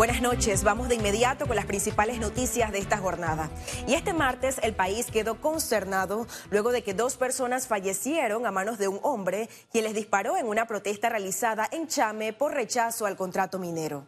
[0.00, 3.50] Buenas noches, vamos de inmediato con las principales noticias de esta jornada.
[3.86, 8.78] Y este martes el país quedó consternado luego de que dos personas fallecieron a manos
[8.78, 13.18] de un hombre quien les disparó en una protesta realizada en Chame por rechazo al
[13.18, 14.06] contrato minero.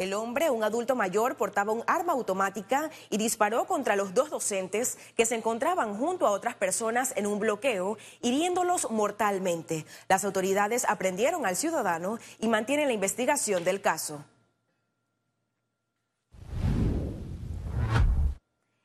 [0.00, 4.96] El hombre, un adulto mayor, portaba un arma automática y disparó contra los dos docentes
[5.14, 9.84] que se encontraban junto a otras personas en un bloqueo, hiriéndolos mortalmente.
[10.08, 14.24] Las autoridades aprendieron al ciudadano y mantienen la investigación del caso.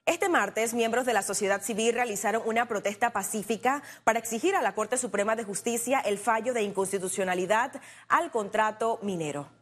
[0.05, 4.75] Este martes, miembros de la sociedad civil realizaron una protesta pacífica para exigir a la
[4.75, 7.71] Corte Suprema de Justicia el fallo de inconstitucionalidad
[8.09, 9.54] al contrato minero.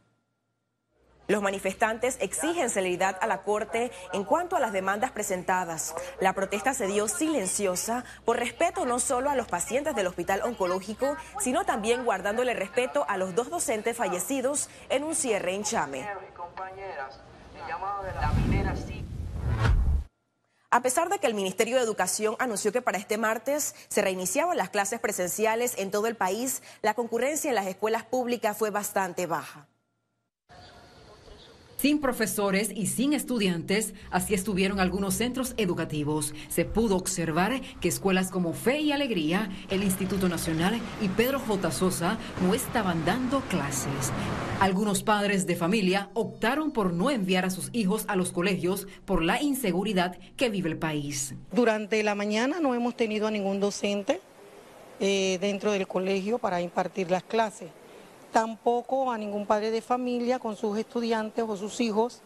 [1.34, 5.96] Los manifestantes exigen celeridad a la Corte en cuanto a las demandas presentadas.
[6.20, 11.18] La protesta se dio silenciosa por respeto no solo a los pacientes del hospital oncológico,
[11.40, 16.08] sino también guardándole respeto a los dos docentes fallecidos en un cierre en Chame.
[20.70, 24.56] A pesar de que el Ministerio de Educación anunció que para este martes se reiniciaban
[24.56, 29.26] las clases presenciales en todo el país, la concurrencia en las escuelas públicas fue bastante
[29.26, 29.66] baja.
[31.84, 36.34] Sin profesores y sin estudiantes, así estuvieron algunos centros educativos.
[36.48, 41.72] Se pudo observar que escuelas como Fe y Alegría, el Instituto Nacional y Pedro J.
[41.72, 44.14] Sosa no estaban dando clases.
[44.62, 49.22] Algunos padres de familia optaron por no enviar a sus hijos a los colegios por
[49.22, 51.36] la inseguridad que vive el país.
[51.52, 54.22] Durante la mañana no hemos tenido a ningún docente
[55.02, 57.72] eh, dentro del colegio para impartir las clases
[58.34, 62.20] tampoco a ningún padre de familia con sus estudiantes o sus hijos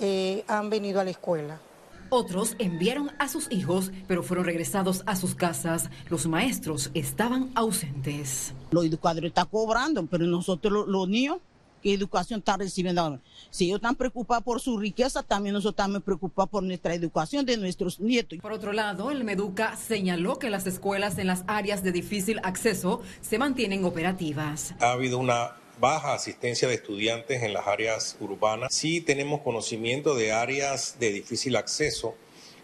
[0.00, 1.60] eh, han venido a la escuela.
[2.08, 5.88] Otros enviaron a sus hijos, pero fueron regresados a sus casas.
[6.10, 8.52] Los maestros estaban ausentes.
[8.70, 11.38] Los educadores están cobrando, pero nosotros los niños
[11.82, 16.50] qué educación están recibiendo Si ellos están preocupados por su riqueza, también nosotros estamos preocupados
[16.50, 18.38] por nuestra educación de nuestros nietos.
[18.40, 23.02] Por otro lado, el Meduca señaló que las escuelas en las áreas de difícil acceso
[23.20, 24.74] se mantienen operativas.
[24.80, 28.72] Ha habido una baja asistencia de estudiantes en las áreas urbanas.
[28.72, 32.14] Sí tenemos conocimiento de áreas de difícil acceso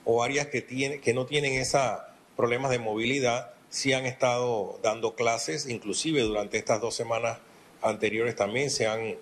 [0.05, 1.83] o áreas que, tiene, que no tienen esos
[2.37, 7.39] problemas de movilidad, sí han estado dando clases, inclusive durante estas dos semanas
[7.83, 9.16] anteriores también se han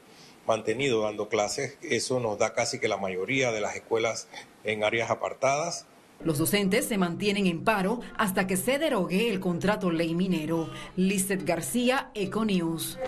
[0.47, 1.77] mantenido dando clases.
[1.83, 4.28] Eso nos da casi que la mayoría de las escuelas
[4.65, 5.87] en áreas apartadas.
[6.25, 10.71] Los docentes se mantienen en paro hasta que se derogue el contrato ley minero.
[10.97, 12.99] Lizeth García, Econews.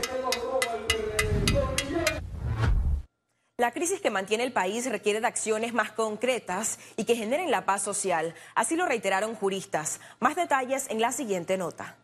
[3.61, 7.65] La crisis que mantiene el país requiere de acciones más concretas y que generen la
[7.65, 8.35] paz social.
[8.55, 10.01] Así lo reiteraron juristas.
[10.21, 11.97] Más detalles en la siguiente nota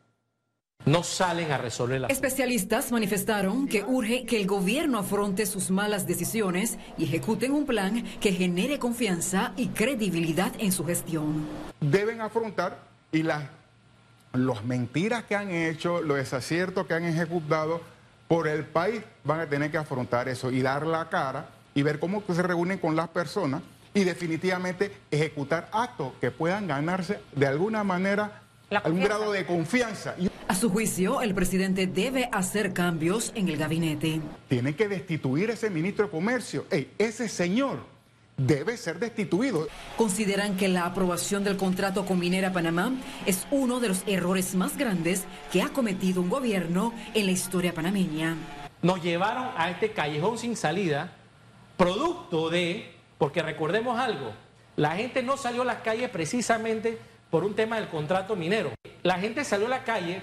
[0.85, 2.07] no salen a resolver la...
[2.09, 8.05] Especialistas manifestaron que urge que el gobierno afronte sus malas decisiones y ejecuten un plan
[8.21, 11.47] que genere confianza y credibilidad en su gestión.
[11.81, 12.79] Deben afrontar
[13.13, 13.45] y las
[14.33, 17.81] los mentiras que han hecho, los desaciertos que han ejecutado
[18.27, 22.01] por el país, van a tener que afrontar eso y dar la cara y ver
[22.01, 23.63] cómo se reúnen con las personas
[23.95, 30.15] y definitivamente ejecutar actos que puedan ganarse de alguna manera algún grado de confianza.
[30.49, 34.21] A su juicio, el presidente debe hacer cambios en el gabinete.
[34.49, 36.67] Tiene que destituir ese ministro de Comercio.
[36.99, 37.95] ese señor
[38.37, 39.69] debe ser destituido.
[39.97, 42.93] Consideran que la aprobación del contrato con Minera Panamá
[43.27, 47.73] es uno de los errores más grandes que ha cometido un gobierno en la historia
[47.73, 48.37] panameña.
[48.83, 51.17] Nos llevaron a este callejón sin salida,
[51.77, 54.33] producto de, porque recordemos algo,
[54.77, 56.99] la gente no salió a las calles precisamente
[57.31, 58.73] por un tema del contrato minero.
[59.03, 60.23] La gente salió a la calle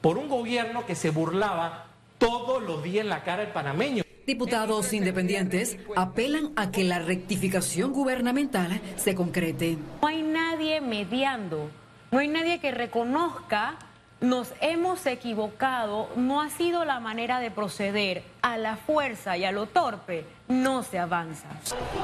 [0.00, 1.86] por un gobierno que se burlaba
[2.18, 4.04] todos los días en la cara del panameño.
[4.26, 9.76] Diputados independientes apelan a que la rectificación gubernamental se concrete.
[10.00, 11.70] No hay nadie mediando,
[12.10, 13.76] no hay nadie que reconozca
[14.20, 18.22] nos hemos equivocado, no ha sido la manera de proceder.
[18.42, 21.48] A la fuerza y a lo torpe no se avanza.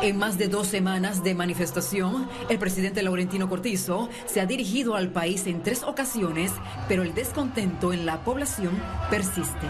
[0.00, 5.10] En más de dos semanas de manifestación, el presidente Laurentino Cortizo se ha dirigido al
[5.10, 6.52] país en tres ocasiones,
[6.88, 8.72] pero el descontento en la población
[9.10, 9.66] persiste.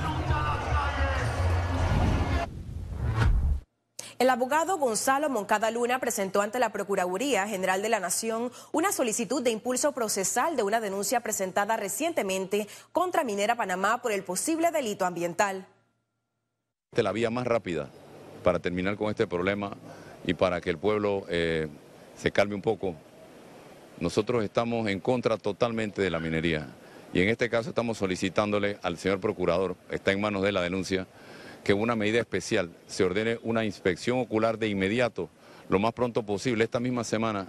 [4.20, 9.42] El abogado Gonzalo Moncada Luna presentó ante la Procuraduría General de la Nación una solicitud
[9.42, 15.06] de impulso procesal de una denuncia presentada recientemente contra Minera Panamá por el posible delito
[15.06, 15.66] ambiental.
[16.94, 17.88] La vía más rápida
[18.44, 19.74] para terminar con este problema
[20.26, 21.68] y para que el pueblo eh,
[22.14, 22.94] se calme un poco.
[24.00, 26.68] Nosotros estamos en contra totalmente de la minería
[27.14, 31.06] y en este caso estamos solicitándole al señor procurador, está en manos de la denuncia,
[31.64, 35.28] que una medida especial se ordene una inspección ocular de inmediato,
[35.68, 37.48] lo más pronto posible, esta misma semana,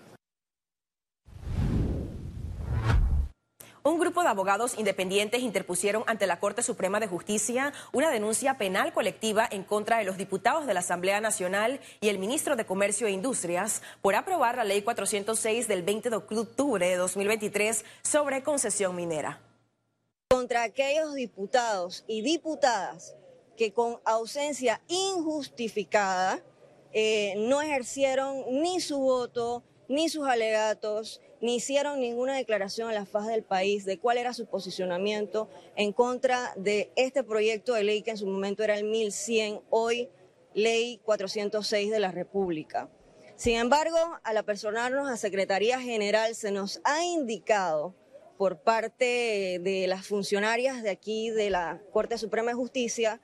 [3.83, 8.93] Un grupo de abogados independientes interpusieron ante la Corte Suprema de Justicia una denuncia penal
[8.93, 13.07] colectiva en contra de los diputados de la Asamblea Nacional y el ministro de Comercio
[13.07, 18.95] e Industrias por aprobar la Ley 406 del 20 de octubre de 2023 sobre concesión
[18.95, 19.41] minera.
[20.29, 23.15] Contra aquellos diputados y diputadas
[23.57, 26.43] que con ausencia injustificada
[26.93, 33.05] eh, no ejercieron ni su voto ni sus alegatos ni hicieron ninguna declaración a la
[33.05, 38.01] faz del país de cuál era su posicionamiento en contra de este proyecto de ley
[38.03, 40.09] que en su momento era el 1100, hoy
[40.53, 42.89] ley 406 de la República.
[43.35, 47.95] Sin embargo, al apersonarnos a Secretaría General se nos ha indicado
[48.37, 53.19] por parte de las funcionarias de aquí de la Corte Suprema de Justicia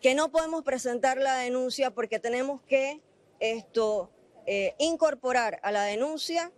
[0.00, 3.00] que no podemos presentar la denuncia porque tenemos que
[3.38, 4.10] esto
[4.46, 6.52] eh, incorporar a la denuncia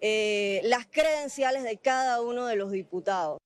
[0.00, 3.38] eh, las credenciales de cada uno de los diputados.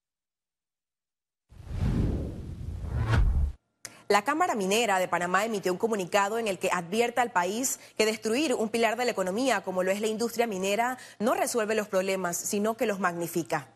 [4.09, 8.05] La Cámara Minera de Panamá emitió un comunicado en el que advierte al país que
[8.05, 11.87] destruir un pilar de la economía como lo es la industria minera no resuelve los
[11.87, 13.73] problemas, sino que los magnifica.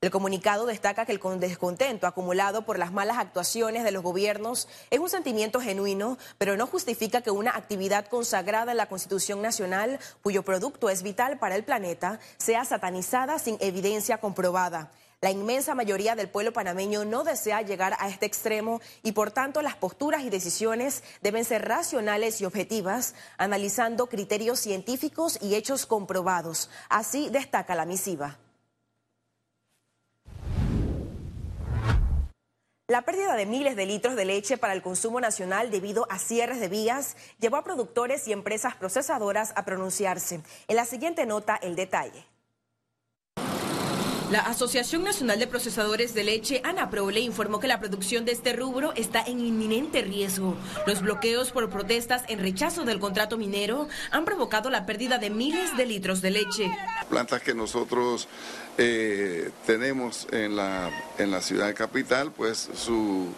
[0.00, 5.00] El comunicado destaca que el descontento acumulado por las malas actuaciones de los gobiernos es
[5.00, 10.44] un sentimiento genuino, pero no justifica que una actividad consagrada en la Constitución Nacional, cuyo
[10.44, 14.92] producto es vital para el planeta, sea satanizada sin evidencia comprobada.
[15.20, 19.62] La inmensa mayoría del pueblo panameño no desea llegar a este extremo y por tanto
[19.62, 26.70] las posturas y decisiones deben ser racionales y objetivas, analizando criterios científicos y hechos comprobados.
[26.88, 28.38] Así destaca la misiva.
[32.90, 36.58] La pérdida de miles de litros de leche para el consumo nacional debido a cierres
[36.58, 40.40] de vías llevó a productores y empresas procesadoras a pronunciarse.
[40.68, 42.24] En la siguiente nota, el detalle.
[44.30, 48.92] La Asociación Nacional de Procesadores de Leche, ANAPROLE, informó que la producción de este rubro
[48.94, 50.54] está en inminente riesgo.
[50.86, 55.74] Los bloqueos por protestas en rechazo del contrato minero han provocado la pérdida de miles
[55.78, 56.70] de litros de leche.
[57.08, 58.28] Plantas que nosotros
[58.76, 63.28] eh, tenemos en la, en la ciudad capital, pues su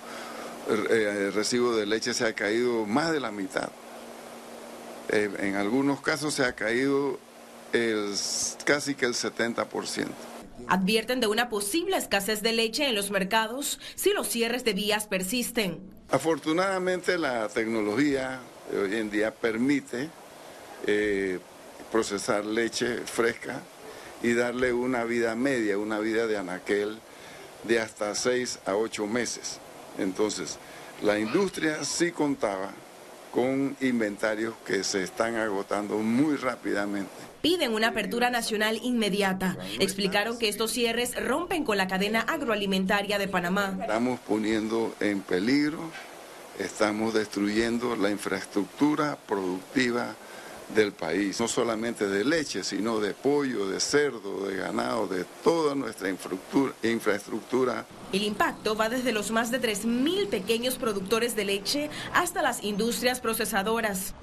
[0.69, 3.71] eh, recibo de leche se ha caído más de la mitad.
[5.09, 7.17] Eh, en algunos casos se ha caído
[8.65, 10.30] casi que el 70%.
[10.69, 15.07] Advierten de una posible escasez de leche en los mercados si los cierres de vías
[15.07, 15.81] persisten.
[16.11, 18.41] Afortunadamente la tecnología
[18.73, 20.09] hoy en día permite
[20.87, 21.39] eh,
[21.91, 23.61] procesar leche fresca
[24.23, 26.99] y darle una vida media, una vida de anaquel
[27.65, 29.59] de hasta 6 a 8 meses.
[29.99, 30.59] Entonces,
[31.03, 32.73] la industria sí contaba
[33.31, 37.11] con inventarios que se están agotando muy rápidamente
[37.41, 39.57] piden una apertura nacional inmediata.
[39.79, 43.77] Explicaron que estos cierres rompen con la cadena agroalimentaria de Panamá.
[43.81, 45.79] Estamos poniendo en peligro,
[46.59, 50.15] estamos destruyendo la infraestructura productiva
[50.75, 55.75] del país, no solamente de leche, sino de pollo, de cerdo, de ganado, de toda
[55.75, 57.87] nuestra infraestructura.
[58.13, 63.21] El impacto va desde los más de 3.000 pequeños productores de leche hasta las industrias
[63.21, 64.15] procesadoras.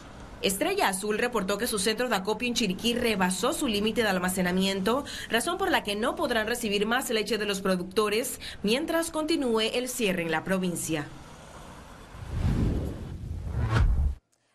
[0.41, 5.03] Estrella Azul reportó que su centro de acopio en Chiriquí rebasó su límite de almacenamiento,
[5.29, 9.89] razón por la que no podrán recibir más leche de los productores mientras continúe el
[9.89, 11.07] cierre en la provincia.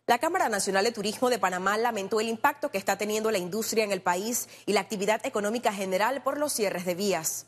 [0.08, 3.84] La Cámara Nacional de Turismo de Panamá lamentó el impacto que está teniendo la industria
[3.84, 7.46] en el país y la actividad económica general por los cierres de vías.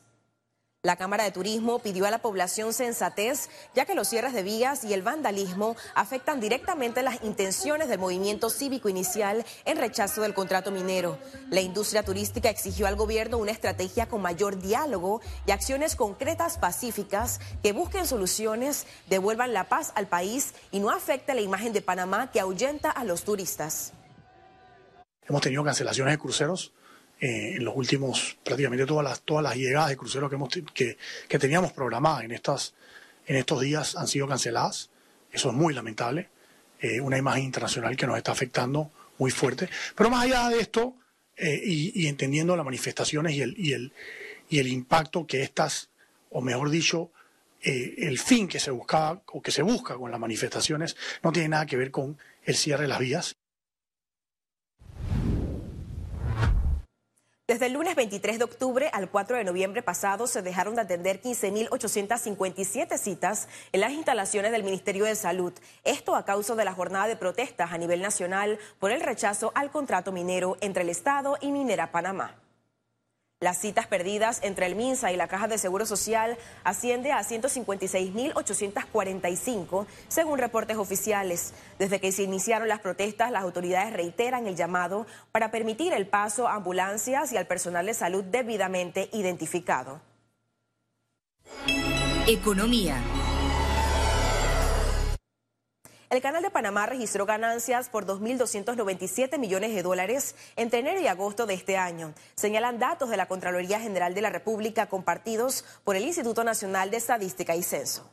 [0.84, 4.84] La Cámara de Turismo pidió a la población sensatez, ya que los cierres de vías
[4.84, 10.70] y el vandalismo afectan directamente las intenciones del movimiento cívico inicial en rechazo del contrato
[10.70, 11.18] minero.
[11.48, 17.40] La industria turística exigió al gobierno una estrategia con mayor diálogo y acciones concretas pacíficas
[17.62, 22.30] que busquen soluciones, devuelvan la paz al país y no afecte la imagen de Panamá
[22.30, 23.94] que ahuyenta a los turistas.
[25.26, 26.74] Hemos tenido cancelaciones de cruceros
[27.20, 30.98] eh, en los últimos, prácticamente todas las, todas las llegadas de cruceros que, hemos, que,
[31.28, 32.74] que teníamos programadas en, estas,
[33.26, 34.90] en estos días han sido canceladas.
[35.32, 36.28] Eso es muy lamentable.
[36.80, 39.68] Eh, una imagen internacional que nos está afectando muy fuerte.
[39.94, 40.96] Pero más allá de esto,
[41.36, 43.92] eh, y, entendiendo las manifestaciones y el, y, el,
[44.48, 45.90] y el impacto que estas,
[46.30, 47.10] o mejor dicho,
[47.62, 51.64] el fin que se buscaba o que se busca con las manifestaciones no tiene nada
[51.64, 53.36] que ver con el cierre de las vías.
[57.46, 61.20] Desde el lunes 23 de octubre al 4 de noviembre pasado se dejaron de atender
[61.20, 65.52] 15.857 citas en las instalaciones del Ministerio de Salud.
[65.84, 69.70] Esto a causa de la jornada de protestas a nivel nacional por el rechazo al
[69.70, 72.34] contrato minero entre el Estado y Minera Panamá.
[73.40, 79.86] Las citas perdidas entre el MINSA y la Caja de Seguro Social asciende a 156.845,
[80.08, 81.52] según reportes oficiales.
[81.78, 86.48] Desde que se iniciaron las protestas, las autoridades reiteran el llamado para permitir el paso
[86.48, 90.00] a ambulancias y al personal de salud debidamente identificado.
[92.26, 92.96] Economía.
[96.14, 101.44] El Canal de Panamá registró ganancias por 2.297 millones de dólares entre enero y agosto
[101.44, 102.14] de este año.
[102.36, 106.98] Señalan datos de la Contraloría General de la República compartidos por el Instituto Nacional de
[106.98, 108.08] Estadística y Censo.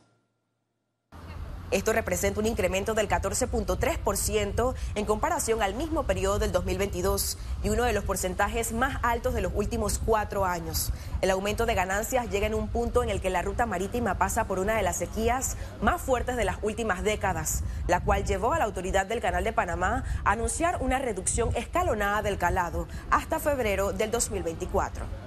[1.72, 7.84] Esto representa un incremento del 14.3% en comparación al mismo periodo del 2022 y uno
[7.84, 10.92] de los porcentajes más altos de los últimos cuatro años.
[11.22, 14.44] El aumento de ganancias llega en un punto en el que la ruta marítima pasa
[14.44, 18.58] por una de las sequías más fuertes de las últimas décadas, la cual llevó a
[18.58, 23.94] la autoridad del Canal de Panamá a anunciar una reducción escalonada del calado hasta febrero
[23.94, 25.21] del 2024.